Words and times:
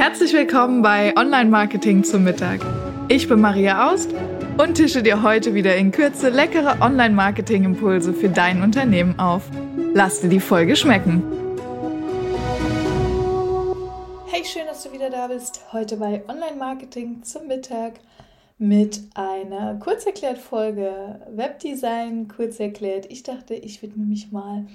Herzlich 0.00 0.32
willkommen 0.32 0.80
bei 0.80 1.14
Online 1.14 1.50
Marketing 1.50 2.04
zum 2.04 2.24
Mittag. 2.24 2.60
Ich 3.08 3.28
bin 3.28 3.38
Maria 3.38 3.92
Aust 3.92 4.14
und 4.56 4.76
tische 4.76 5.02
dir 5.02 5.22
heute 5.22 5.52
wieder 5.52 5.76
in 5.76 5.90
Kürze 5.92 6.30
leckere 6.30 6.80
Online 6.80 7.14
Marketing 7.14 7.64
Impulse 7.64 8.14
für 8.14 8.30
dein 8.30 8.62
Unternehmen 8.62 9.18
auf. 9.18 9.42
Lass 9.92 10.22
dir 10.22 10.30
die 10.30 10.40
Folge 10.40 10.74
schmecken. 10.74 11.22
Hey, 14.28 14.42
schön, 14.42 14.64
dass 14.66 14.84
du 14.84 14.92
wieder 14.94 15.10
da 15.10 15.26
bist. 15.28 15.60
Heute 15.70 15.98
bei 15.98 16.22
Online 16.28 16.56
Marketing 16.58 17.22
zum 17.22 17.46
Mittag 17.46 18.00
mit 18.56 19.02
einer 19.12 19.74
kurzerklärt 19.80 20.38
Folge 20.38 21.20
Webdesign 21.30 22.26
kurz 22.26 22.58
erklärt. 22.58 23.04
Ich 23.10 23.22
dachte, 23.22 23.52
ich 23.52 23.82
widme 23.82 24.06
mich 24.06 24.32
mal 24.32 24.66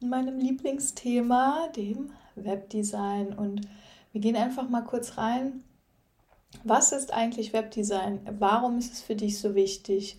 meinem 0.00 0.38
Lieblingsthema, 0.38 1.68
dem 1.74 2.10
Webdesign 2.36 3.28
und 3.28 3.62
wir 4.14 4.20
gehen 4.20 4.36
einfach 4.36 4.68
mal 4.68 4.82
kurz 4.82 5.18
rein. 5.18 5.64
Was 6.62 6.92
ist 6.92 7.12
eigentlich 7.12 7.52
Webdesign? 7.52 8.20
Warum 8.38 8.78
ist 8.78 8.92
es 8.92 9.02
für 9.02 9.16
dich 9.16 9.40
so 9.40 9.56
wichtig? 9.56 10.18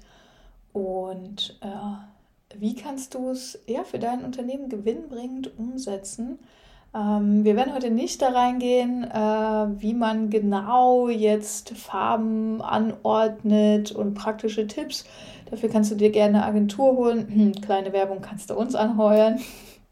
Und 0.73 1.57
äh, 1.61 2.59
wie 2.59 2.75
kannst 2.75 3.13
du 3.13 3.29
es 3.29 3.57
ja, 3.67 3.85
für 3.85 3.97
dein 3.97 4.25
Unternehmen 4.25 4.67
gewinnbringend 4.67 5.57
umsetzen? 5.57 6.39
Ähm, 6.93 7.45
wir 7.45 7.55
werden 7.55 7.73
heute 7.73 7.89
nicht 7.89 8.21
da 8.21 8.31
reingehen, 8.31 9.05
äh, 9.05 9.81
wie 9.81 9.93
man 9.93 10.29
genau 10.29 11.07
jetzt 11.07 11.69
Farben 11.69 12.61
anordnet 12.61 13.93
und 13.93 14.13
praktische 14.13 14.67
Tipps. 14.67 15.05
Dafür 15.49 15.69
kannst 15.69 15.91
du 15.91 15.95
dir 15.95 16.09
gerne 16.09 16.39
eine 16.39 16.45
Agentur 16.45 16.97
holen. 16.97 17.53
Kleine 17.65 17.93
Werbung 17.93 18.19
kannst 18.19 18.49
du 18.49 18.55
uns 18.55 18.75
anheuern. 18.75 19.39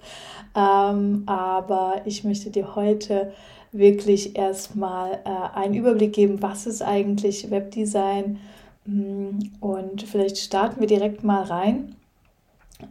ähm, 0.58 1.24
aber 1.26 2.02
ich 2.04 2.26
möchte 2.26 2.49
dir 2.49 2.76
heute 2.76 3.32
wirklich 3.73 4.38
erstmal 4.38 5.20
äh, 5.26 5.58
einen 5.58 5.73
Überblick 5.73 6.13
geben, 6.13 6.41
was 6.41 6.66
ist 6.68 6.82
eigentlich 6.82 7.49
Webdesign. 7.52 8.40
Mm, 8.85 9.40
und 9.60 10.04
vielleicht 10.04 10.38
starten 10.38 10.79
wir 10.79 10.88
direkt 10.88 11.24
mal 11.24 11.43
rein 11.43 11.96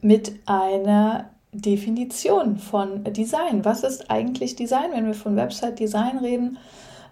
mit 0.00 0.32
einer 0.46 1.30
Definition 1.52 2.56
von 2.56 3.04
Design. 3.04 3.64
Was 3.64 3.84
ist 3.84 4.10
eigentlich 4.10 4.56
Design, 4.56 4.90
wenn 4.92 5.06
wir 5.06 5.14
von 5.14 5.36
Website 5.36 5.78
Design 5.78 6.18
reden? 6.18 6.58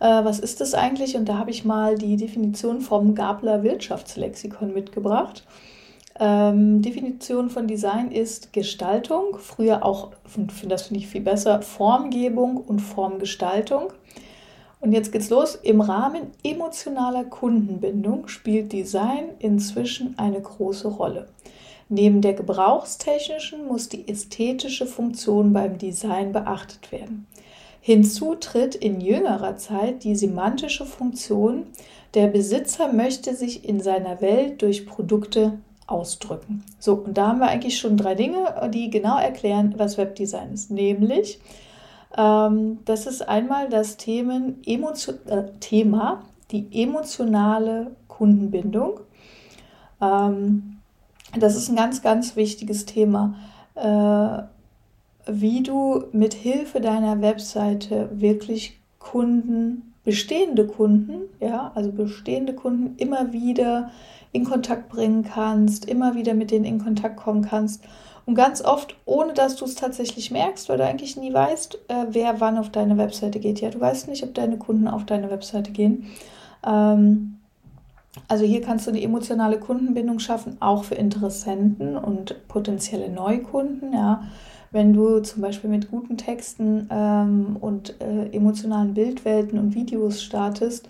Äh, 0.00 0.24
was 0.24 0.40
ist 0.40 0.60
das 0.60 0.74
eigentlich? 0.74 1.16
Und 1.16 1.28
da 1.28 1.38
habe 1.38 1.50
ich 1.50 1.64
mal 1.64 1.96
die 1.96 2.16
Definition 2.16 2.80
vom 2.80 3.14
Gabler 3.14 3.62
Wirtschaftslexikon 3.62 4.72
mitgebracht. 4.72 5.44
Ähm, 6.20 6.82
Definition 6.82 7.48
von 7.48 7.66
Design 7.66 8.12
ist 8.12 8.52
Gestaltung, 8.52 9.38
früher 9.38 9.86
auch, 9.86 10.10
das 10.68 10.82
finde 10.82 11.00
ich 11.00 11.08
viel 11.08 11.22
besser, 11.22 11.62
Formgebung 11.62 12.58
und 12.58 12.80
Formgestaltung. 12.80 13.90
Und 14.80 14.92
jetzt 14.92 15.12
geht's 15.12 15.30
los. 15.30 15.56
Im 15.56 15.80
Rahmen 15.80 16.28
emotionaler 16.44 17.24
Kundenbindung 17.24 18.28
spielt 18.28 18.72
Design 18.72 19.30
inzwischen 19.38 20.18
eine 20.18 20.40
große 20.40 20.88
Rolle. 20.88 21.28
Neben 21.88 22.20
der 22.20 22.34
gebrauchstechnischen 22.34 23.66
muss 23.66 23.88
die 23.88 24.06
ästhetische 24.06 24.86
Funktion 24.86 25.52
beim 25.52 25.78
Design 25.78 26.32
beachtet 26.32 26.92
werden. 26.92 27.26
Hinzu 27.80 28.34
tritt 28.34 28.74
in 28.74 29.00
jüngerer 29.00 29.56
Zeit 29.56 30.04
die 30.04 30.14
semantische 30.14 30.84
Funktion, 30.84 31.64
der 32.14 32.26
Besitzer 32.26 32.92
möchte 32.92 33.34
sich 33.34 33.66
in 33.66 33.80
seiner 33.80 34.20
Welt 34.20 34.60
durch 34.62 34.86
Produkte 34.86 35.58
ausdrücken. 35.90 36.64
So, 36.78 36.94
und 36.94 37.18
da 37.18 37.28
haben 37.28 37.40
wir 37.40 37.48
eigentlich 37.48 37.78
schon 37.78 37.96
drei 37.96 38.14
Dinge, 38.14 38.70
die 38.72 38.90
genau 38.90 39.18
erklären, 39.18 39.74
was 39.76 39.98
Webdesign 39.98 40.52
ist. 40.52 40.70
Nämlich, 40.70 41.40
ähm, 42.16 42.78
das 42.84 43.06
ist 43.06 43.28
einmal 43.28 43.68
das 43.68 43.96
Themen, 43.96 44.62
Emotio 44.64 45.14
äh, 45.26 45.44
Thema, 45.60 46.22
die 46.50 46.66
emotionale 46.72 47.92
Kundenbindung. 48.08 49.00
Ähm, 50.00 50.78
das 51.38 51.56
ist 51.56 51.68
ein 51.68 51.76
ganz, 51.76 52.02
ganz 52.02 52.36
wichtiges 52.36 52.86
Thema, 52.86 53.34
äh, 53.74 54.42
wie 55.30 55.62
du 55.62 56.04
mit 56.12 56.34
Hilfe 56.34 56.80
deiner 56.80 57.20
Webseite 57.20 58.10
wirklich 58.12 58.80
Kunden, 58.98 59.94
bestehende 60.04 60.66
Kunden, 60.66 61.22
ja, 61.40 61.72
also 61.74 61.92
bestehende 61.92 62.54
Kunden 62.54 62.96
immer 62.96 63.32
wieder 63.32 63.90
in 64.32 64.44
Kontakt 64.44 64.88
bringen 64.88 65.24
kannst, 65.24 65.86
immer 65.86 66.14
wieder 66.14 66.34
mit 66.34 66.50
denen 66.50 66.64
in 66.64 66.82
Kontakt 66.82 67.16
kommen 67.16 67.42
kannst. 67.42 67.82
Und 68.26 68.34
ganz 68.34 68.62
oft, 68.62 68.94
ohne 69.06 69.32
dass 69.32 69.56
du 69.56 69.64
es 69.64 69.74
tatsächlich 69.74 70.30
merkst, 70.30 70.68
weil 70.68 70.78
du 70.78 70.84
eigentlich 70.84 71.16
nie 71.16 71.32
weißt, 71.32 71.78
äh, 71.88 72.06
wer 72.10 72.40
wann 72.40 72.58
auf 72.58 72.70
deine 72.70 72.96
Webseite 72.96 73.40
geht. 73.40 73.60
Ja, 73.60 73.70
du 73.70 73.80
weißt 73.80 74.08
nicht, 74.08 74.22
ob 74.22 74.34
deine 74.34 74.56
Kunden 74.56 74.86
auf 74.86 75.04
deine 75.04 75.30
Webseite 75.30 75.72
gehen. 75.72 76.06
Ähm, 76.64 77.38
also 78.28 78.44
hier 78.44 78.60
kannst 78.60 78.86
du 78.86 78.90
eine 78.90 79.02
emotionale 79.02 79.58
Kundenbindung 79.58 80.18
schaffen, 80.18 80.56
auch 80.60 80.84
für 80.84 80.94
Interessenten 80.94 81.96
und 81.96 82.46
potenzielle 82.48 83.08
Neukunden. 83.08 83.92
Ja. 83.92 84.24
Wenn 84.72 84.92
du 84.92 85.20
zum 85.20 85.42
Beispiel 85.42 85.70
mit 85.70 85.90
guten 85.90 86.16
Texten 86.16 86.88
ähm, 86.90 87.56
und 87.60 88.00
äh, 88.00 88.26
emotionalen 88.32 88.94
Bildwelten 88.94 89.58
und 89.58 89.74
Videos 89.74 90.22
startest, 90.22 90.88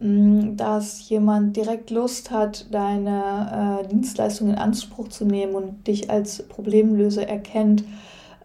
dass 0.00 1.08
jemand 1.08 1.56
direkt 1.56 1.90
Lust 1.90 2.30
hat, 2.30 2.66
deine 2.70 3.82
äh, 3.82 3.88
Dienstleistung 3.88 4.50
in 4.50 4.54
Anspruch 4.54 5.08
zu 5.08 5.24
nehmen 5.24 5.56
und 5.56 5.88
dich 5.88 6.08
als 6.08 6.44
Problemlöser 6.44 7.28
erkennt. 7.28 7.82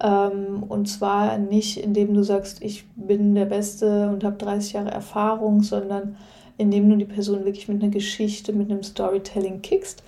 Ähm, 0.01 0.63
und 0.67 0.87
zwar 0.87 1.37
nicht, 1.37 1.77
indem 1.77 2.15
du 2.15 2.23
sagst, 2.23 2.63
ich 2.63 2.87
bin 2.95 3.35
der 3.35 3.45
Beste 3.45 4.09
und 4.09 4.23
habe 4.23 4.37
30 4.37 4.73
Jahre 4.73 4.89
Erfahrung, 4.89 5.61
sondern 5.61 6.17
indem 6.57 6.89
du 6.89 6.97
die 6.97 7.05
Person 7.05 7.45
wirklich 7.45 7.67
mit 7.67 7.83
einer 7.83 7.91
Geschichte, 7.91 8.51
mit 8.51 8.71
einem 8.71 8.81
Storytelling 8.81 9.61
kickst, 9.61 10.01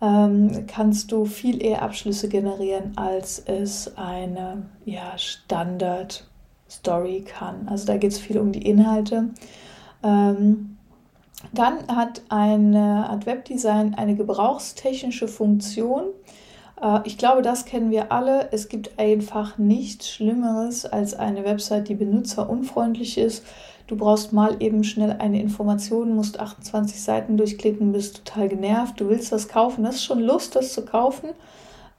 ähm, 0.00 0.64
kannst 0.66 1.12
du 1.12 1.26
viel 1.26 1.62
eher 1.62 1.82
Abschlüsse 1.82 2.28
generieren, 2.28 2.92
als 2.96 3.38
es 3.38 3.98
eine 3.98 4.62
ja, 4.86 5.18
Standard-Story 5.18 7.26
kann. 7.26 7.68
Also 7.68 7.86
da 7.86 7.98
geht 7.98 8.12
es 8.12 8.18
viel 8.18 8.38
um 8.38 8.52
die 8.52 8.66
Inhalte. 8.66 9.28
Ähm, 10.02 10.75
dann 11.52 11.86
hat 11.88 12.22
eine 12.28 13.08
Art 13.08 13.26
Webdesign 13.26 13.94
eine 13.94 14.16
gebrauchstechnische 14.16 15.28
Funktion. 15.28 16.04
Äh, 16.80 17.00
ich 17.04 17.18
glaube, 17.18 17.42
das 17.42 17.64
kennen 17.64 17.90
wir 17.90 18.12
alle. 18.12 18.48
Es 18.52 18.68
gibt 18.68 18.98
einfach 18.98 19.58
nichts 19.58 20.10
Schlimmeres 20.10 20.86
als 20.86 21.14
eine 21.14 21.44
Website, 21.44 21.88
die 21.88 21.94
benutzerunfreundlich 21.94 23.18
ist. 23.18 23.44
Du 23.86 23.96
brauchst 23.96 24.32
mal 24.32 24.56
eben 24.60 24.82
schnell 24.82 25.12
eine 25.12 25.40
Information, 25.40 26.16
musst 26.16 26.40
28 26.40 27.00
Seiten 27.00 27.36
durchklicken, 27.36 27.92
bist 27.92 28.24
total 28.24 28.48
genervt. 28.48 29.00
Du 29.00 29.08
willst 29.08 29.30
das 29.30 29.48
kaufen, 29.48 29.84
das 29.84 29.96
ist 29.96 30.04
schon 30.04 30.20
Lust, 30.20 30.56
das 30.56 30.72
zu 30.72 30.84
kaufen. 30.84 31.30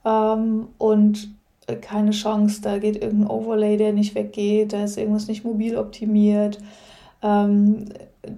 Ähm, 0.04 0.68
und 0.76 1.30
äh, 1.66 1.76
keine 1.76 2.10
Chance, 2.10 2.60
da 2.60 2.78
geht 2.78 3.02
irgendein 3.02 3.30
Overlay, 3.30 3.78
der 3.78 3.92
nicht 3.92 4.14
weggeht, 4.14 4.74
da 4.74 4.84
ist 4.84 4.98
irgendwas 4.98 5.28
nicht 5.28 5.44
mobil 5.44 5.76
optimiert. 5.76 6.58
Ähm, 7.22 7.86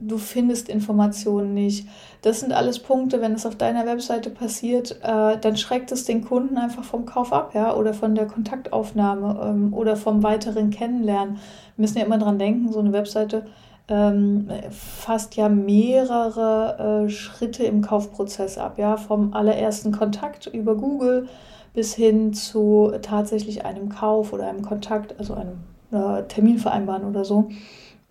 du 0.00 0.18
findest 0.18 0.68
Informationen 0.68 1.54
nicht. 1.54 1.86
Das 2.22 2.40
sind 2.40 2.52
alles 2.52 2.78
Punkte, 2.78 3.20
wenn 3.20 3.32
es 3.32 3.46
auf 3.46 3.56
deiner 3.56 3.86
Webseite 3.86 4.30
passiert, 4.30 4.98
äh, 5.02 5.38
dann 5.38 5.56
schreckt 5.56 5.92
es 5.92 6.04
den 6.04 6.24
Kunden 6.24 6.58
einfach 6.58 6.84
vom 6.84 7.06
Kauf 7.06 7.32
ab, 7.32 7.54
ja, 7.54 7.74
oder 7.74 7.94
von 7.94 8.14
der 8.14 8.26
Kontaktaufnahme 8.26 9.40
ähm, 9.42 9.74
oder 9.74 9.96
vom 9.96 10.22
weiteren 10.22 10.70
Kennenlernen. 10.70 11.36
Wir 11.76 11.82
müssen 11.82 11.98
ja 11.98 12.04
immer 12.04 12.18
dran 12.18 12.38
denken, 12.38 12.72
so 12.72 12.78
eine 12.78 12.92
Webseite 12.92 13.46
ähm, 13.88 14.48
fasst 14.70 15.34
ja 15.36 15.48
mehrere 15.48 17.06
äh, 17.06 17.10
Schritte 17.10 17.64
im 17.64 17.82
Kaufprozess 17.82 18.56
ab, 18.56 18.78
ja, 18.78 18.96
vom 18.96 19.34
allerersten 19.34 19.92
Kontakt 19.92 20.46
über 20.46 20.76
Google 20.76 21.28
bis 21.74 21.94
hin 21.94 22.32
zu 22.32 22.92
tatsächlich 23.02 23.64
einem 23.64 23.88
Kauf 23.88 24.32
oder 24.32 24.48
einem 24.48 24.62
Kontakt, 24.62 25.18
also 25.18 25.34
einem 25.34 25.58
äh, 25.92 26.22
Termin 26.24 26.58
vereinbaren 26.58 27.04
oder 27.04 27.24
so. 27.24 27.48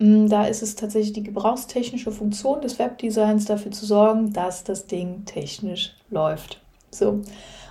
Mm, 0.00 0.28
da 0.28 0.46
ist 0.46 0.62
es 0.62 0.74
tatsächlich 0.74 1.12
die 1.12 1.22
gebrauchstechnische 1.22 2.10
Funktion 2.10 2.62
des 2.62 2.78
Webdesigns, 2.78 3.44
dafür 3.44 3.70
zu 3.70 3.86
sorgen, 3.86 4.32
dass 4.32 4.64
das 4.64 4.86
Ding 4.86 5.24
technisch 5.26 5.94
läuft. 6.08 6.60
So. 6.90 7.20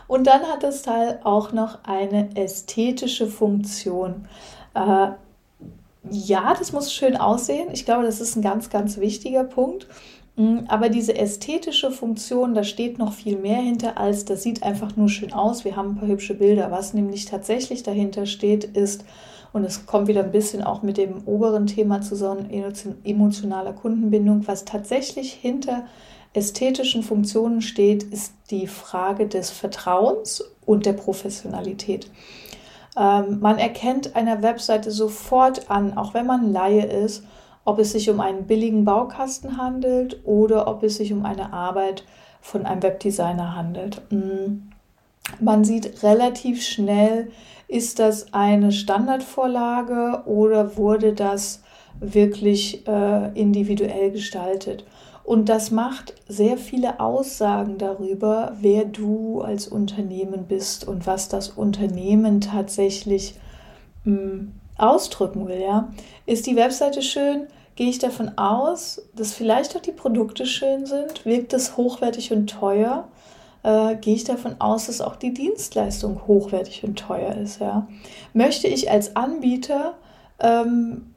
Und 0.07 0.27
dann 0.27 0.43
hat 0.43 0.63
das 0.63 0.83
Teil 0.83 1.19
auch 1.23 1.51
noch 1.51 1.83
eine 1.83 2.35
ästhetische 2.35 3.27
Funktion. 3.27 4.27
Äh, 4.75 5.09
ja, 6.11 6.53
das 6.57 6.71
muss 6.71 6.93
schön 6.93 7.17
aussehen. 7.17 7.69
Ich 7.73 7.85
glaube, 7.85 8.03
das 8.03 8.21
ist 8.21 8.35
ein 8.35 8.41
ganz, 8.41 8.69
ganz 8.69 8.99
wichtiger 8.99 9.43
Punkt. 9.43 9.87
Mm, 10.35 10.59
aber 10.67 10.89
diese 10.89 11.15
ästhetische 11.17 11.89
Funktion, 11.89 12.53
da 12.53 12.63
steht 12.63 12.99
noch 12.99 13.13
viel 13.13 13.37
mehr 13.37 13.59
hinter, 13.59 13.97
als 13.97 14.25
das 14.25 14.43
sieht 14.43 14.61
einfach 14.61 14.95
nur 14.95 15.09
schön 15.09 15.33
aus. 15.33 15.65
Wir 15.65 15.75
haben 15.75 15.93
ein 15.93 15.97
paar 15.97 16.07
hübsche 16.07 16.35
Bilder. 16.35 16.69
Was 16.69 16.93
nämlich 16.93 17.25
tatsächlich 17.25 17.81
dahinter 17.81 18.27
steht, 18.27 18.65
ist, 18.65 19.03
und 19.51 19.63
es 19.63 19.85
kommt 19.85 20.07
wieder 20.07 20.23
ein 20.23 20.31
bisschen 20.31 20.63
auch 20.63 20.81
mit 20.83 20.97
dem 20.97 21.23
oberen 21.25 21.67
Thema 21.67 22.01
zusammen, 22.01 22.49
emotionaler 23.03 23.73
Kundenbindung. 23.73 24.47
Was 24.47 24.65
tatsächlich 24.65 25.33
hinter 25.33 25.85
ästhetischen 26.33 27.03
Funktionen 27.03 27.61
steht, 27.61 28.03
ist 28.03 28.33
die 28.51 28.67
Frage 28.67 29.27
des 29.27 29.49
Vertrauens 29.49 30.43
und 30.65 30.85
der 30.85 30.93
Professionalität. 30.93 32.11
Ähm, 32.97 33.39
man 33.39 33.57
erkennt 33.57 34.15
einer 34.15 34.41
Webseite 34.43 34.91
sofort 34.91 35.69
an, 35.71 35.97
auch 35.97 36.13
wenn 36.13 36.27
man 36.27 36.51
Laie 36.51 36.85
ist, 36.85 37.23
ob 37.65 37.79
es 37.79 37.91
sich 37.91 38.09
um 38.09 38.19
einen 38.19 38.45
billigen 38.45 38.85
Baukasten 38.85 39.57
handelt 39.57 40.19
oder 40.25 40.67
ob 40.67 40.83
es 40.83 40.97
sich 40.97 41.13
um 41.13 41.25
eine 41.25 41.53
Arbeit 41.53 42.03
von 42.41 42.65
einem 42.65 42.83
Webdesigner 42.83 43.55
handelt. 43.55 44.01
Mm. 44.11 44.69
Man 45.39 45.63
sieht 45.63 46.01
relativ 46.01 46.63
schnell, 46.63 47.29
ist 47.69 47.99
das 47.99 48.33
eine 48.33 48.71
Standardvorlage 48.71 50.23
oder 50.25 50.75
wurde 50.75 51.13
das 51.13 51.61
wirklich 51.99 52.87
äh, 52.87 53.31
individuell 53.39 54.11
gestaltet? 54.11 54.83
Und 55.23 55.49
das 55.49 55.69
macht 55.69 56.15
sehr 56.27 56.57
viele 56.57 56.99
Aussagen 56.99 57.77
darüber, 57.77 58.53
wer 58.59 58.85
du 58.85 59.41
als 59.41 59.67
Unternehmen 59.67 60.45
bist 60.47 60.87
und 60.87 61.05
was 61.05 61.29
das 61.29 61.49
Unternehmen 61.49 62.41
tatsächlich 62.41 63.35
mh, 64.03 64.15
mm, 64.15 64.51
ausdrücken 64.79 65.47
will. 65.47 65.61
Ja? 65.61 65.93
Ist 66.25 66.47
die 66.47 66.55
Webseite 66.55 67.03
schön? 67.03 67.45
Gehe 67.75 67.89
ich 67.89 67.99
davon 67.99 68.31
aus, 68.37 69.03
dass 69.15 69.33
vielleicht 69.33 69.77
auch 69.77 69.81
die 69.81 69.91
Produkte 69.91 70.47
schön 70.47 70.87
sind? 70.87 71.23
Wirkt 71.23 71.53
es 71.53 71.77
hochwertig 71.77 72.31
und 72.33 72.49
teuer? 72.49 73.07
Äh, 73.63 73.95
gehe 73.97 74.15
ich 74.15 74.23
davon 74.23 74.55
aus, 74.59 74.87
dass 74.87 75.01
auch 75.01 75.15
die 75.15 75.33
Dienstleistung 75.33 76.27
hochwertig 76.27 76.83
und 76.83 76.97
teuer 76.97 77.35
ist. 77.35 77.59
Ja? 77.59 77.87
Möchte 78.33 78.67
ich 78.67 78.89
als 78.89 79.15
Anbieter 79.15 79.95
ähm, 80.39 81.13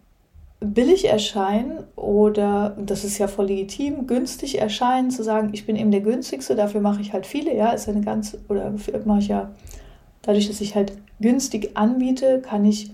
billig 0.59 1.09
erscheinen 1.09 1.85
oder, 1.97 2.77
das 2.79 3.05
ist 3.05 3.19
ja 3.19 3.29
voll 3.29 3.47
legitim, 3.47 4.07
günstig 4.07 4.61
erscheinen, 4.61 5.11
zu 5.11 5.23
sagen, 5.23 5.51
ich 5.53 5.67
bin 5.67 5.77
eben 5.77 5.91
der 5.91 6.01
günstigste, 6.01 6.55
dafür 6.57 6.81
mache 6.81 7.01
ich 7.01 7.13
halt 7.13 7.27
viele, 7.27 7.55
ja, 7.55 7.71
ist 7.71 7.89
eine 7.89 8.01
ganz, 8.01 8.37
oder 8.49 8.73
mache 9.05 9.19
ich 9.21 9.29
ja, 9.29 9.51
dadurch, 10.23 10.49
dass 10.49 10.61
ich 10.61 10.75
halt 10.75 10.93
günstig 11.21 11.77
anbiete, 11.77 12.41
kann 12.41 12.65
ich 12.65 12.93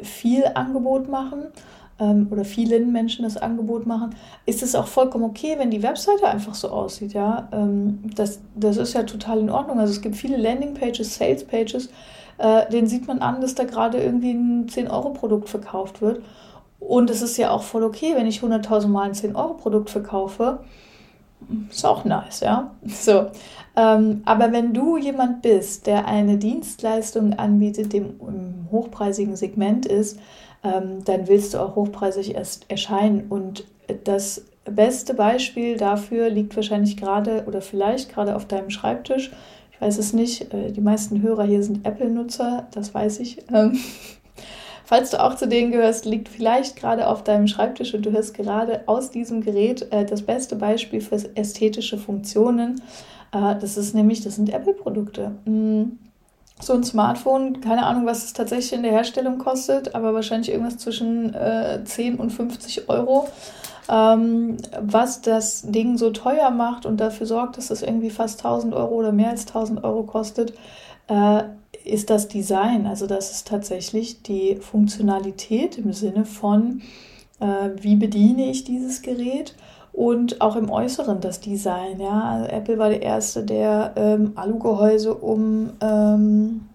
viel 0.00 0.44
Angebot 0.54 1.08
machen 1.08 1.44
ähm, 2.02 2.26
oder 2.30 2.44
vielen 2.44 2.92
Menschen 2.92 3.22
das 3.22 3.36
Angebot 3.36 3.86
machen, 3.86 4.14
ist 4.44 4.62
es 4.62 4.74
auch 4.74 4.88
vollkommen 4.88 5.24
okay, 5.24 5.54
wenn 5.58 5.70
die 5.70 5.82
Webseite 5.82 6.26
einfach 6.26 6.54
so 6.54 6.68
aussieht, 6.68 7.12
ja, 7.12 7.48
ähm, 7.52 8.00
das, 8.16 8.40
das 8.56 8.76
ist 8.76 8.94
ja 8.94 9.04
total 9.04 9.38
in 9.38 9.50
Ordnung, 9.50 9.78
also 9.78 9.92
es 9.92 10.02
gibt 10.02 10.16
viele 10.16 10.36
Landingpages, 10.36 11.16
Salespages, 11.16 11.90
äh, 12.38 12.68
denen 12.70 12.88
sieht 12.88 13.06
man 13.06 13.20
an, 13.20 13.40
dass 13.40 13.54
da 13.54 13.64
gerade 13.64 14.02
irgendwie 14.02 14.32
ein 14.32 14.66
10-Euro-Produkt 14.66 15.48
verkauft 15.48 16.02
wird 16.02 16.22
und 16.80 17.10
es 17.10 17.22
ist 17.22 17.36
ja 17.36 17.50
auch 17.50 17.62
voll 17.62 17.84
okay, 17.84 18.14
wenn 18.16 18.26
ich 18.26 18.40
100.000 18.40 18.88
Mal 18.88 19.04
ein 19.04 19.12
10-Euro-Produkt 19.12 19.90
verkaufe. 19.90 20.60
Ist 21.70 21.84
auch 21.84 22.04
nice, 22.04 22.40
ja. 22.40 22.72
So. 22.84 23.26
Ähm, 23.74 24.22
aber 24.26 24.52
wenn 24.52 24.74
du 24.74 24.96
jemand 24.98 25.42
bist, 25.42 25.86
der 25.86 26.06
eine 26.06 26.36
Dienstleistung 26.36 27.34
anbietet, 27.34 27.92
die 27.92 27.98
im 27.98 28.68
hochpreisigen 28.70 29.36
Segment 29.36 29.86
ist, 29.86 30.18
ähm, 30.64 31.04
dann 31.04 31.28
willst 31.28 31.54
du 31.54 31.58
auch 31.58 31.76
hochpreisig 31.76 32.34
erst 32.34 32.70
erscheinen. 32.70 33.26
Und 33.28 33.64
das 34.04 34.44
beste 34.64 35.14
Beispiel 35.14 35.76
dafür 35.76 36.30
liegt 36.30 36.54
wahrscheinlich 36.56 36.96
gerade 36.96 37.44
oder 37.46 37.60
vielleicht 37.60 38.12
gerade 38.12 38.36
auf 38.36 38.46
deinem 38.46 38.70
Schreibtisch. 38.70 39.32
Ich 39.72 39.80
weiß 39.80 39.98
es 39.98 40.12
nicht. 40.12 40.52
Äh, 40.54 40.72
die 40.72 40.80
meisten 40.80 41.22
Hörer 41.22 41.44
hier 41.44 41.62
sind 41.62 41.86
Apple-Nutzer, 41.86 42.68
das 42.72 42.94
weiß 42.94 43.20
ich. 43.20 43.38
Ähm, 43.52 43.78
Falls 44.84 45.10
du 45.10 45.22
auch 45.22 45.36
zu 45.36 45.48
denen 45.48 45.72
gehörst, 45.72 46.04
liegt 46.04 46.28
vielleicht 46.28 46.76
gerade 46.76 47.06
auf 47.06 47.24
deinem 47.24 47.46
Schreibtisch 47.46 47.94
und 47.94 48.04
du 48.04 48.10
hörst 48.10 48.34
gerade 48.34 48.82
aus 48.86 49.10
diesem 49.10 49.40
Gerät 49.40 49.90
äh, 49.90 50.04
das 50.04 50.22
beste 50.22 50.56
Beispiel 50.56 51.00
für 51.00 51.16
ästhetische 51.34 51.98
Funktionen. 51.98 52.82
Äh, 53.32 53.56
das 53.58 53.76
ist 53.76 53.94
nämlich, 53.94 54.20
das 54.22 54.36
sind 54.36 54.52
Apple-Produkte. 54.52 55.32
Mm. 55.44 55.82
So 56.62 56.74
ein 56.74 56.84
Smartphone, 56.84 57.60
keine 57.60 57.84
Ahnung, 57.86 58.06
was 58.06 58.22
es 58.22 58.34
tatsächlich 58.34 58.72
in 58.72 58.84
der 58.84 58.92
Herstellung 58.92 59.38
kostet, 59.38 59.96
aber 59.96 60.14
wahrscheinlich 60.14 60.52
irgendwas 60.52 60.78
zwischen 60.78 61.34
äh, 61.34 61.80
10 61.84 62.20
und 62.20 62.30
50 62.30 62.88
Euro. 62.88 63.28
Ähm, 63.88 64.58
was 64.80 65.22
das 65.22 65.62
Ding 65.62 65.98
so 65.98 66.10
teuer 66.10 66.50
macht 66.50 66.86
und 66.86 66.98
dafür 67.00 67.26
sorgt, 67.26 67.56
dass 67.58 67.70
es 67.70 67.82
irgendwie 67.82 68.10
fast 68.10 68.44
1000 68.44 68.74
Euro 68.74 68.94
oder 68.94 69.10
mehr 69.10 69.30
als 69.30 69.44
1000 69.48 69.82
Euro 69.82 70.04
kostet, 70.04 70.54
äh, 71.08 71.42
ist 71.84 72.10
das 72.10 72.28
Design. 72.28 72.86
Also 72.86 73.08
das 73.08 73.32
ist 73.32 73.48
tatsächlich 73.48 74.22
die 74.22 74.54
Funktionalität 74.60 75.78
im 75.78 75.92
Sinne 75.92 76.24
von, 76.24 76.82
äh, 77.40 77.70
wie 77.80 77.96
bediene 77.96 78.48
ich 78.48 78.62
dieses 78.62 79.02
Gerät 79.02 79.56
und 79.92 80.40
auch 80.40 80.56
im 80.56 80.70
Äußeren 80.70 81.20
das 81.20 81.40
Design. 81.40 82.00
Ja? 82.00 82.22
Also 82.22 82.46
Apple 82.46 82.78
war 82.78 82.88
der 82.88 83.02
erste, 83.02 83.44
der 83.44 83.92
ähm, 83.96 84.32
Alugehäuse 84.36 85.14
um 85.14 85.70
ähm, 85.80 86.68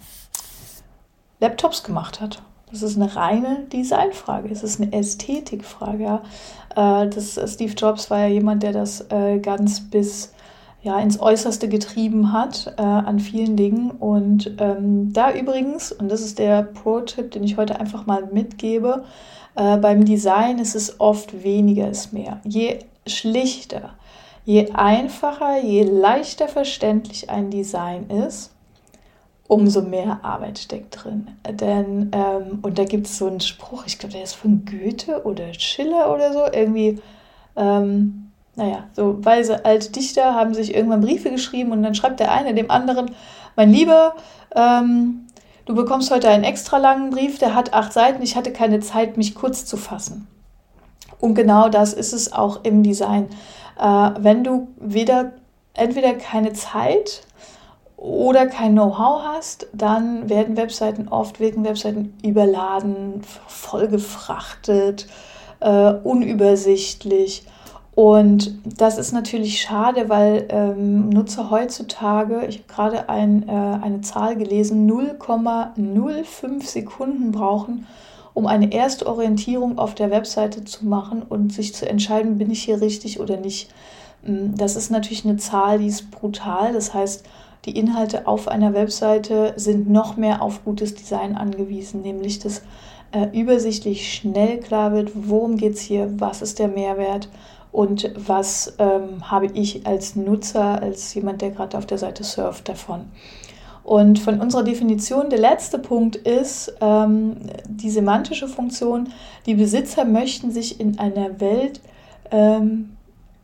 Laptops 1.39 1.83
gemacht 1.83 2.21
hat. 2.21 2.41
Das 2.71 2.83
ist 2.83 2.97
eine 2.97 3.15
reine 3.15 3.65
Designfrage, 3.71 4.49
es 4.51 4.61
ist 4.61 4.81
eine 4.81 4.91
Ästhetikfrage. 4.91 6.03
Ja? 6.03 7.03
Äh, 7.03 7.09
das, 7.09 7.39
Steve 7.53 7.73
Jobs 7.73 8.09
war 8.09 8.19
ja 8.19 8.27
jemand, 8.27 8.63
der 8.63 8.73
das 8.73 9.05
äh, 9.09 9.39
ganz 9.39 9.79
bis 9.79 10.33
ja, 10.83 10.99
ins 10.99 11.19
Äußerste 11.19 11.67
getrieben 11.69 12.31
hat 12.31 12.73
äh, 12.77 12.81
an 12.81 13.19
vielen 13.19 13.57
Dingen. 13.57 13.91
Und 13.91 14.55
ähm, 14.59 15.11
da 15.11 15.33
übrigens, 15.33 15.91
und 15.91 16.09
das 16.09 16.21
ist 16.21 16.39
der 16.39 16.63
Pro-Tipp, 16.63 17.31
den 17.31 17.43
ich 17.43 17.57
heute 17.57 17.79
einfach 17.79 18.05
mal 18.05 18.27
mitgebe, 18.31 19.03
äh, 19.55 19.77
beim 19.77 20.05
Design 20.05 20.59
ist 20.59 20.75
es 20.75 20.99
oft 20.99 21.43
weniger 21.43 21.89
ist 21.89 22.13
mehr. 22.13 22.39
Je 22.43 22.79
schlichter, 23.09 23.95
je 24.45 24.71
einfacher, 24.71 25.61
je 25.61 25.83
leichter 25.83 26.47
verständlich 26.47 27.29
ein 27.29 27.49
Design 27.49 28.09
ist, 28.09 28.51
umso 29.47 29.81
mehr 29.81 30.19
Arbeit 30.23 30.59
steckt 30.59 31.03
drin. 31.03 31.27
Denn, 31.49 32.11
ähm, 32.13 32.59
und 32.61 32.77
da 32.77 32.85
gibt 32.85 33.07
es 33.07 33.17
so 33.17 33.27
einen 33.27 33.39
Spruch, 33.39 33.85
ich 33.85 33.97
glaube, 33.97 34.13
der 34.13 34.23
ist 34.23 34.35
von 34.35 34.65
Goethe 34.65 35.23
oder 35.25 35.53
Schiller 35.53 36.13
oder 36.13 36.33
so, 36.33 36.45
irgendwie, 36.51 36.99
ähm, 37.55 38.31
naja, 38.55 38.85
so 38.93 39.23
weise 39.23 39.65
alte 39.65 39.91
Dichter 39.91 40.33
haben 40.33 40.53
sich 40.53 40.75
irgendwann 40.75 41.01
Briefe 41.01 41.29
geschrieben 41.29 41.71
und 41.71 41.83
dann 41.83 41.95
schreibt 41.95 42.19
der 42.19 42.31
eine 42.31 42.53
dem 42.53 42.71
anderen, 42.71 43.11
mein 43.55 43.71
Lieber, 43.71 44.15
ähm, 44.55 45.27
du 45.65 45.75
bekommst 45.75 46.11
heute 46.11 46.29
einen 46.29 46.43
extra 46.43 46.77
langen 46.77 47.09
Brief, 47.09 47.37
der 47.39 47.55
hat 47.55 47.73
acht 47.73 47.93
Seiten, 47.93 48.21
ich 48.21 48.35
hatte 48.35 48.51
keine 48.51 48.79
Zeit, 48.79 49.17
mich 49.17 49.35
kurz 49.35 49.65
zu 49.65 49.77
fassen. 49.77 50.27
Und 51.19 51.35
genau 51.35 51.69
das 51.69 51.93
ist 51.93 52.13
es 52.13 52.33
auch 52.33 52.63
im 52.63 52.83
Design. 52.83 53.27
Äh, 53.79 54.11
wenn 54.19 54.43
du 54.43 54.67
weder 54.79 55.33
entweder 55.73 56.13
keine 56.13 56.53
Zeit 56.53 57.23
oder 57.95 58.45
kein 58.45 58.73
Know-how 58.73 59.23
hast, 59.23 59.67
dann 59.73 60.29
werden 60.29 60.57
Webseiten 60.57 61.07
oft, 61.07 61.39
wirken 61.39 61.65
Webseiten 61.65 62.13
überladen, 62.23 63.21
vollgefrachtet, 63.47 65.07
äh, 65.59 65.93
unübersichtlich. 66.03 67.45
Und 67.95 68.59
das 68.63 68.99
ist 68.99 69.11
natürlich 69.11 69.59
schade, 69.59 70.07
weil 70.07 70.45
ähm, 70.49 71.09
Nutzer 71.09 71.49
heutzutage, 71.49 72.45
ich 72.45 72.59
habe 72.59 72.67
gerade 72.67 73.09
ein, 73.09 73.49
äh, 73.49 73.51
eine 73.51 74.01
Zahl 74.01 74.35
gelesen, 74.35 74.87
0,05 74.87 76.63
Sekunden 76.63 77.31
brauchen, 77.31 77.87
um 78.37 78.45
eine 78.45 78.71
erste 78.71 79.07
Orientierung 79.07 79.79
auf 79.79 79.95
der 79.95 80.11
Webseite 80.11 80.63
zu 80.63 80.85
machen 80.85 81.23
und 81.23 81.51
sich 81.51 81.73
zu 81.73 81.89
entscheiden, 81.89 82.37
bin 82.37 82.51
ich 82.51 82.61
hier 82.61 82.81
richtig 82.81 83.19
oder 83.19 83.37
nicht. 83.37 83.73
Mm, 84.21 84.53
das 84.55 84.75
ist 84.75 84.91
natürlich 84.91 85.25
eine 85.25 85.37
Zahl, 85.37 85.79
die 85.79 85.87
ist 85.87 86.11
brutal. 86.11 86.71
Das 86.71 86.93
heißt, 86.93 87.25
die 87.65 87.75
Inhalte 87.75 88.27
auf 88.27 88.47
einer 88.47 88.75
Webseite 88.75 89.53
sind 89.55 89.89
noch 89.89 90.17
mehr 90.17 90.43
auf 90.43 90.63
gutes 90.63 90.93
Design 90.93 91.35
angewiesen, 91.35 92.03
nämlich 92.03 92.37
dass 92.37 92.61
äh, 93.11 93.25
übersichtlich 93.33 94.13
schnell 94.13 94.59
klar 94.59 94.93
wird, 94.93 95.13
worum 95.15 95.57
geht 95.57 95.73
es 95.73 95.81
hier, 95.81 96.07
was 96.19 96.43
ist 96.43 96.59
der 96.59 96.67
Mehrwert 96.67 97.29
und 97.71 98.11
was 98.15 98.75
ähm, 98.77 99.31
habe 99.31 99.47
ich 99.47 99.87
als 99.87 100.15
Nutzer, 100.15 100.79
als 100.79 101.11
jemand, 101.15 101.41
der 101.41 101.49
gerade 101.49 101.75
auf 101.75 101.87
der 101.87 101.97
Seite 101.97 102.23
surft, 102.23 102.69
davon. 102.69 103.05
Und 103.87 104.19
von 104.19 104.41
unserer 104.41 104.63
Definition, 104.63 105.29
der 105.29 105.39
letzte 105.39 105.79
Punkt 105.79 106.17
ist 106.17 106.75
ähm, 106.81 107.37
die 107.69 107.89
semantische 107.89 108.49
Funktion. 108.49 109.07
Die 109.45 109.53
Besitzer 109.53 110.03
möchten 110.03 110.51
sich 110.51 110.81
in 110.81 110.99
einer 110.99 111.39
Welt, 111.39 111.79
ähm, 112.29 112.97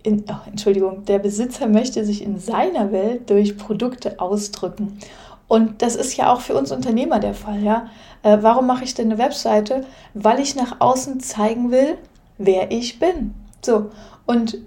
in, 0.04 0.26
oh, 0.30 0.46
Entschuldigung, 0.46 1.06
der 1.06 1.20
Besitzer 1.20 1.68
möchte 1.68 2.04
sich 2.04 2.22
in 2.22 2.40
seiner 2.40 2.92
Welt 2.92 3.30
durch 3.30 3.58
Produkte 3.58 4.20
ausdrücken. 4.20 5.00
Und 5.48 5.82
das 5.82 5.96
ist 5.96 6.18
ja 6.18 6.34
auch 6.34 6.42
für 6.42 6.56
uns 6.56 6.74
Unternehmer 6.74 7.20
der 7.20 7.36
Fall. 7.36 7.64
Ja? 7.64 7.88
Äh, 8.22 8.40
warum 8.42 8.68
mache 8.68 8.84
ich 8.84 8.94
denn 8.94 9.14
eine 9.14 9.18
Webseite? 9.20 9.86
Weil 10.14 10.42
ich 10.42 10.58
nach 10.58 10.82
außen 10.82 11.22
zeigen 11.22 11.72
will, 11.72 11.98
wer 12.38 12.70
ich 12.70 13.00
bin. 13.00 13.34
So, 13.62 13.92
und 14.26 14.58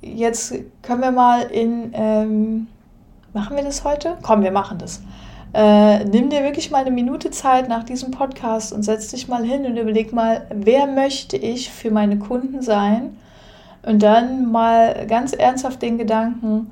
jetzt 0.00 0.54
können 0.80 1.02
wir 1.02 1.12
mal 1.12 1.42
in, 1.42 1.90
ähm, 1.92 2.68
machen 3.32 3.56
wir 3.56 3.64
das 3.64 3.84
heute? 3.84 4.16
Komm, 4.22 4.42
wir 4.42 4.52
machen 4.52 4.78
das. 4.78 5.02
Äh, 5.54 6.04
nimm 6.04 6.30
dir 6.30 6.42
wirklich 6.42 6.70
mal 6.70 6.78
eine 6.82 6.90
Minute 6.90 7.30
Zeit 7.30 7.68
nach 7.68 7.84
diesem 7.84 8.10
Podcast 8.10 8.72
und 8.72 8.82
setz 8.82 9.08
dich 9.08 9.28
mal 9.28 9.44
hin 9.44 9.66
und 9.66 9.76
überleg 9.76 10.12
mal, 10.12 10.46
wer 10.50 10.86
möchte 10.86 11.36
ich 11.36 11.70
für 11.70 11.90
meine 11.90 12.18
Kunden 12.18 12.62
sein? 12.62 13.16
Und 13.82 14.02
dann 14.02 14.50
mal 14.50 15.06
ganz 15.06 15.32
ernsthaft 15.32 15.82
den 15.82 15.98
Gedanken, 15.98 16.70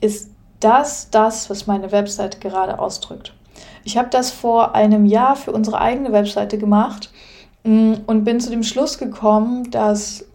ist 0.00 0.30
das 0.60 1.10
das, 1.10 1.48
was 1.48 1.66
meine 1.66 1.92
Webseite 1.92 2.38
gerade 2.40 2.78
ausdrückt? 2.78 3.32
Ich 3.84 3.96
habe 3.96 4.08
das 4.10 4.30
vor 4.30 4.74
einem 4.74 5.06
Jahr 5.06 5.36
für 5.36 5.52
unsere 5.52 5.80
eigene 5.80 6.12
Webseite 6.12 6.58
gemacht 6.58 7.10
Mm, 7.64 7.94
und 8.06 8.24
bin 8.24 8.40
zu 8.40 8.50
dem 8.50 8.62
Schluss 8.62 8.98
gekommen, 8.98 9.70
dass 9.70 10.26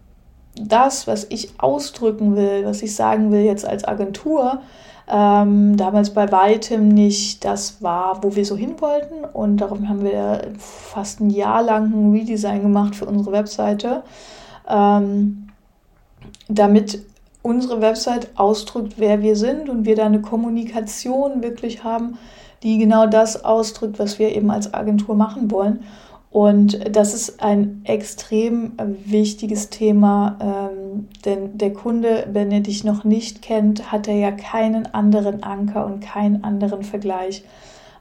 das, 0.56 1.06
was 1.06 1.26
ich 1.30 1.50
ausdrücken 1.58 2.36
will, 2.36 2.64
was 2.64 2.82
ich 2.82 2.94
sagen 2.94 3.30
will 3.30 3.40
jetzt 3.40 3.66
als 3.66 3.84
Agentur, 3.84 4.60
ähm, 5.08 5.76
damals 5.76 6.10
bei 6.10 6.30
weitem 6.30 6.88
nicht 6.88 7.44
das 7.44 7.82
war, 7.82 8.22
wo 8.22 8.36
wir 8.36 8.44
so 8.44 8.56
hin 8.56 8.80
wollten. 8.80 9.24
Und 9.24 9.58
darum 9.58 9.88
haben 9.88 10.04
wir 10.04 10.52
fast 10.58 11.20
ein 11.20 11.30
Jahr 11.30 11.62
lang 11.62 11.86
ein 11.92 12.12
Redesign 12.12 12.62
gemacht 12.62 12.94
für 12.94 13.06
unsere 13.06 13.32
Webseite, 13.32 14.02
ähm, 14.68 15.48
damit 16.48 17.00
unsere 17.42 17.80
Website 17.80 18.28
ausdrückt, 18.36 18.94
wer 18.98 19.22
wir 19.22 19.34
sind 19.34 19.68
und 19.68 19.84
wir 19.84 19.96
da 19.96 20.06
eine 20.06 20.20
Kommunikation 20.20 21.42
wirklich 21.42 21.82
haben, 21.82 22.18
die 22.62 22.78
genau 22.78 23.06
das 23.06 23.44
ausdrückt, 23.44 23.98
was 23.98 24.18
wir 24.18 24.36
eben 24.36 24.50
als 24.50 24.74
Agentur 24.74 25.14
machen 25.14 25.50
wollen. 25.50 25.82
Und 26.30 26.96
das 26.96 27.12
ist 27.12 27.42
ein 27.42 27.80
extrem 27.84 28.74
wichtiges 29.04 29.68
Thema, 29.68 30.38
ähm, 30.40 31.08
denn 31.24 31.58
der 31.58 31.72
Kunde, 31.72 32.28
wenn 32.32 32.52
er 32.52 32.60
dich 32.60 32.84
noch 32.84 33.02
nicht 33.02 33.42
kennt, 33.42 33.90
hat 33.90 34.06
er 34.06 34.14
ja 34.14 34.30
keinen 34.30 34.86
anderen 34.94 35.42
Anker 35.42 35.84
und 35.86 36.00
keinen 36.00 36.44
anderen 36.44 36.84
Vergleich 36.84 37.42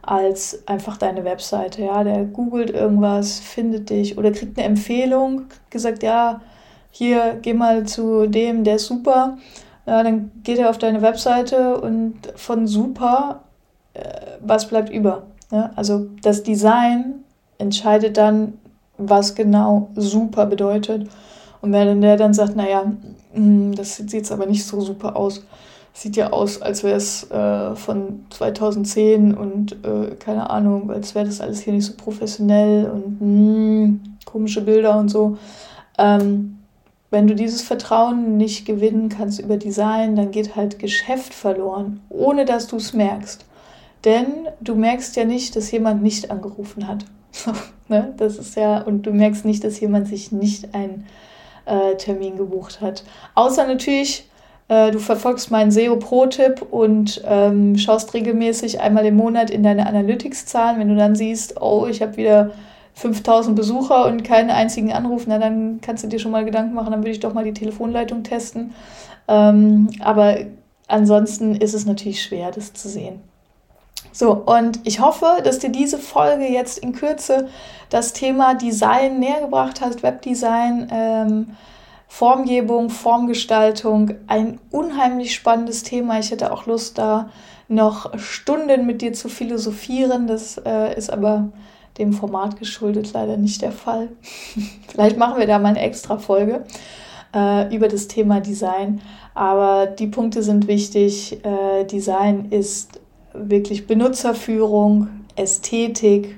als 0.03 0.67
einfach 0.67 0.98
deine 0.98 1.24
Webseite. 1.24 1.81
Ja, 1.83 2.03
der 2.03 2.24
googelt 2.25 2.69
irgendwas, 2.69 3.39
findet 3.39 3.89
dich 3.89 4.17
oder 4.17 4.31
kriegt 4.31 4.59
eine 4.59 4.67
Empfehlung, 4.67 5.45
gesagt, 5.71 6.03
ja, 6.03 6.41
hier 6.91 7.38
geh 7.41 7.53
mal 7.53 7.86
zu 7.86 8.27
dem, 8.27 8.63
der 8.63 8.75
ist 8.75 8.86
super. 8.86 9.38
Ja, 9.88 10.03
dann 10.03 10.31
geht 10.43 10.59
er 10.59 10.69
auf 10.69 10.77
deine 10.77 11.01
Webseite 11.01 11.81
und 11.81 12.15
von 12.36 12.67
super, 12.67 13.43
äh, 13.95 14.03
was 14.39 14.67
bleibt 14.67 14.91
über? 14.91 15.24
Ja, 15.51 15.71
also 15.75 16.07
das 16.21 16.43
Design 16.43 17.24
entscheidet 17.60 18.18
dann, 18.18 18.54
was 18.98 19.36
genau 19.36 19.89
super 19.96 20.48
bedeutet. 20.48 21.08
Und 21.62 21.72
wenn 21.72 22.01
der 22.01 22.18
dann 22.18 22.34
sagt, 22.34 22.56
naja, 22.56 22.92
hm, 23.34 23.75
das 23.75 23.98
sieht 23.98 24.12
jetzt 24.13 24.32
aber 24.32 24.48
nicht 24.48 24.66
so 24.66 24.82
super 24.82 25.16
aus, 25.16 25.44
sieht 25.94 26.16
ja 26.16 26.32
aus, 26.32 26.62
als 26.62 26.84
wäre 26.84 26.96
es 26.96 27.30
äh, 27.30 27.75
von 27.75 28.25
2010 28.30 29.34
und 29.34 29.74
äh, 29.86 30.16
keine 30.16 30.50
Ahnung, 30.50 30.89
als 30.92 31.13
wäre 31.13 31.25
das 31.25 31.42
alles 31.42 31.62
hier 31.62 31.74
nicht 31.74 31.86
so 31.86 31.94
professionell 31.94 32.89
und 32.89 33.22
mh, 33.22 33.84
hm, 33.86 34.00
komische 34.25 34.62
Bilder 34.62 34.98
und 34.98 35.10
so. 35.10 35.38
Ähm, 35.98 36.60
wenn 37.12 37.28
du 37.28 37.34
dieses 37.34 37.63
Vertrauen 37.63 38.38
nicht 38.38 38.66
gewinnen 38.66 39.10
kannst 39.10 39.39
über 39.39 39.58
Design, 39.58 40.16
dann 40.16 40.32
geht 40.32 40.56
halt 40.56 40.78
Geschäft 40.78 41.34
verloren, 41.34 42.01
ohne 42.10 42.46
dass 42.46 42.68
du 42.68 42.78
es 42.78 42.94
merkst. 42.94 43.46
Denn 44.06 44.48
du 44.62 44.75
merkst 44.75 45.16
ja 45.16 45.25
nicht, 45.25 45.56
dass 45.56 45.72
jemand 45.72 46.04
nicht 46.04 46.30
angerufen 46.30 46.88
hat. 46.88 47.06
ne? 47.88 48.13
Das 48.17 48.38
ist 48.38 48.55
ja, 48.55 48.81
und 48.81 49.03
du 49.03 49.12
merkst 49.12 49.46
nicht, 49.46 49.63
dass 49.63 49.79
jemand 49.79 50.08
sich 50.08 50.31
nicht 50.31 50.74
einen 50.74 51.05
äh, 51.65 51.96
Termin 51.96 52.38
gebucht 52.38 52.81
hat. 52.81 53.03
Außer 53.36 53.65
natürlich, 53.67 54.29
äh, 54.67 54.91
du 54.91 55.00
verfolgst 55.00 55.51
meinen 55.51 55.72
SEO-Pro-Tipp 55.72 56.65
und 56.72 57.22
ähm, 57.25 57.77
schaust 57.77 58.13
regelmäßig 58.13 58.81
einmal 58.81 59.05
im 59.05 59.15
Monat 59.15 59.50
in 59.50 59.63
deine 59.63 59.88
Analytics-Zahlen. 59.88 60.79
Wenn 60.79 60.89
du 60.89 60.96
dann 60.96 61.15
siehst, 61.15 61.62
oh, 61.62 61.88
ich 61.89 62.01
habe 62.01 62.17
wieder 62.17 62.51
5000 62.93 63.55
Besucher 63.55 64.05
und 64.05 64.24
keinen 64.24 64.50
einzigen 64.50 64.91
Anruf, 64.91 65.25
na, 65.27 65.39
dann 65.39 65.79
kannst 65.81 66.03
du 66.03 66.08
dir 66.08 66.19
schon 66.19 66.31
mal 66.31 66.46
Gedanken 66.46 66.74
machen, 66.74 66.91
dann 66.91 67.01
würde 67.01 67.12
ich 67.12 67.19
doch 67.19 67.34
mal 67.34 67.46
die 67.46 67.53
Telefonleitung 67.53 68.24
testen. 68.24 68.74
Ähm, 69.27 69.89
aber 70.01 70.38
ansonsten 70.88 71.55
ist 71.55 71.74
es 71.74 71.86
natürlich 71.86 72.22
schwer, 72.22 72.51
das 72.51 72.74
zu 72.74 72.89
sehen. 72.89 73.22
So, 74.12 74.34
und 74.34 74.80
ich 74.86 75.00
hoffe, 75.00 75.25
dass 75.44 75.60
dir 75.60 75.70
diese 75.70 75.98
Folge 75.98 76.48
jetzt 76.48 76.80
in 76.80 76.94
Kürze 76.94 77.48
das 77.89 78.13
Thema 78.13 78.56
Design 78.56 79.20
näher 79.20 79.42
gebracht 79.42 79.82
hat, 79.82 80.04
Webdesign, 80.04 80.88
ähm, 80.92 81.58
Formgebung, 82.08 82.89
Formgestaltung, 82.89 84.16
ein 84.28 84.60
unheimlich 84.72 85.34
spannendes 85.34 85.84
Thema. 85.84 86.20
Ich 86.20 86.32
hätte 86.32 86.51
auch 86.51 86.66
Lust, 86.66 86.98
da 86.98 87.30
noch 87.68 88.18
Stunden 88.18 88.86
mit 88.88 89.01
dir 89.01 89.13
zu 89.13 89.30
philosophieren. 89.30 90.25
Das 90.25 90.60
äh, 90.66 90.98
ist 90.98 91.13
aber 91.13 91.50
dem 92.00 92.13
Format 92.13 92.58
geschuldet 92.58 93.13
leider 93.13 93.38
nicht 93.38 93.62
der 93.62 93.72
Fall. 93.72 94.10
Vielleicht 94.88 95.18
machen 95.18 95.38
wir 95.39 95.46
da 95.46 95.60
mal 95.60 95.70
eine 95.70 95.82
extra 95.82 96.18
Folge 96.18 96.63
äh, 97.34 97.74
über 97.74 97.88
das 97.88 98.08
Thema 98.08 98.42
Design. 98.42 99.01
Aber 99.36 99.86
die 99.86 100.08
Punkte 100.08 100.42
sind 100.42 100.68
wichtig. 100.68 101.46
Äh, 101.46 101.86
Design 101.86 102.48
ist 102.50 103.00
wirklich 103.43 103.88
Benutzerführung, 103.88 105.08
Ästhetik, 105.36 106.38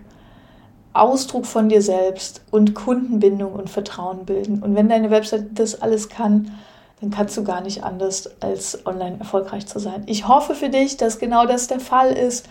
Ausdruck 0.93 1.45
von 1.45 1.69
dir 1.69 1.81
selbst 1.81 2.41
und 2.51 2.75
Kundenbindung 2.75 3.53
und 3.53 3.69
Vertrauen 3.69 4.25
bilden. 4.25 4.61
Und 4.61 4.75
wenn 4.75 4.89
deine 4.89 5.09
Website 5.09 5.47
das 5.53 5.81
alles 5.81 6.09
kann, 6.09 6.51
dann 6.99 7.09
kannst 7.09 7.35
du 7.37 7.43
gar 7.43 7.61
nicht 7.61 7.83
anders, 7.83 8.29
als 8.41 8.85
online 8.85 9.17
erfolgreich 9.19 9.65
zu 9.65 9.79
sein. 9.79 10.03
Ich 10.05 10.27
hoffe 10.27 10.53
für 10.53 10.69
dich, 10.69 10.97
dass 10.97 11.17
genau 11.17 11.45
das 11.45 11.67
der 11.67 11.79
Fall 11.79 12.11
ist. 12.11 12.47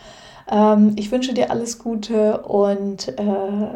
Ähm, 0.51 0.95
ich 0.97 1.13
wünsche 1.13 1.35
dir 1.35 1.51
alles 1.51 1.79
Gute 1.79 2.39
und 2.39 3.09
äh, 3.09 3.25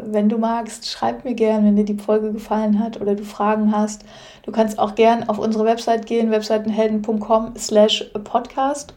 wenn 0.05 0.27
du 0.27 0.37
magst, 0.37 0.89
schreib 0.89 1.23
mir 1.23 1.33
gern, 1.33 1.63
wenn 1.63 1.75
dir 1.75 1.85
die 1.85 1.97
Folge 1.97 2.33
gefallen 2.33 2.79
hat 2.79 2.99
oder 2.99 3.15
du 3.15 3.23
Fragen 3.23 3.71
hast. 3.71 4.03
Du 4.43 4.51
kannst 4.51 4.79
auch 4.79 4.95
gern 4.95 5.29
auf 5.29 5.39
unsere 5.39 5.63
Website 5.63 6.05
gehen, 6.05 6.31
webseitenhelden.com 6.31 7.53
slash 7.55 8.11
podcast 8.23 8.93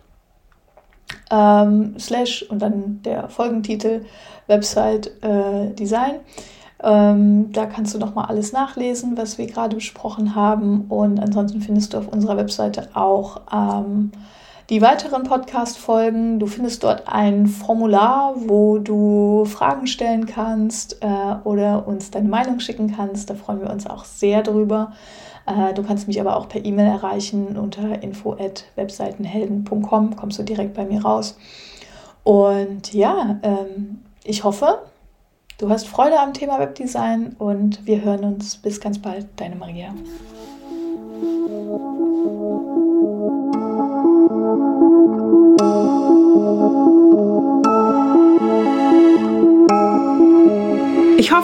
ähm, 1.30 1.94
slash 1.98 2.42
und 2.48 2.60
dann 2.60 3.00
der 3.02 3.28
Folgentitel 3.28 4.04
Website 4.46 5.12
äh, 5.22 5.72
Design. 5.74 6.16
Ähm, 6.82 7.52
da 7.52 7.66
kannst 7.66 7.94
du 7.94 7.98
nochmal 7.98 8.26
alles 8.26 8.52
nachlesen, 8.52 9.16
was 9.16 9.36
wir 9.38 9.46
gerade 9.46 9.76
besprochen 9.76 10.34
haben. 10.34 10.82
Und 10.88 11.18
ansonsten 11.20 11.60
findest 11.60 11.92
du 11.94 11.98
auf 11.98 12.08
unserer 12.08 12.36
Webseite 12.36 12.90
auch 12.94 13.40
ähm, 13.52 14.12
die 14.70 14.82
weiteren 14.82 15.24
Podcast-Folgen. 15.24 16.38
Du 16.38 16.46
findest 16.46 16.84
dort 16.84 17.04
ein 17.08 17.46
Formular, 17.46 18.34
wo 18.36 18.78
du 18.78 19.44
Fragen 19.46 19.86
stellen 19.86 20.26
kannst 20.26 21.02
äh, 21.02 21.36
oder 21.44 21.88
uns 21.88 22.10
deine 22.10 22.28
Meinung 22.28 22.60
schicken 22.60 22.94
kannst. 22.94 23.30
Da 23.30 23.34
freuen 23.34 23.60
wir 23.60 23.70
uns 23.70 23.86
auch 23.86 24.04
sehr 24.04 24.42
drüber. 24.42 24.92
Äh, 25.48 25.74
du 25.74 25.82
kannst 25.82 26.06
mich 26.08 26.20
aber 26.20 26.36
auch 26.36 26.48
per 26.48 26.64
E-Mail 26.64 26.86
erreichen 26.86 27.56
unter 27.56 28.02
info@webseitenhelden.com. 28.02 30.16
Kommst 30.16 30.38
du 30.38 30.42
direkt 30.42 30.74
bei 30.74 30.84
mir 30.84 31.02
raus. 31.02 31.38
Und 32.22 32.92
ja, 32.92 33.40
ähm, 33.42 34.02
ich 34.24 34.44
hoffe, 34.44 34.82
du 35.58 35.70
hast 35.70 35.88
Freude 35.88 36.20
am 36.20 36.34
Thema 36.34 36.58
Webdesign 36.58 37.34
und 37.38 37.86
wir 37.86 38.02
hören 38.02 38.24
uns 38.24 38.56
bis 38.56 38.78
ganz 38.80 38.98
bald. 38.98 39.26
Deine 39.36 39.54
Maria. 39.56 39.94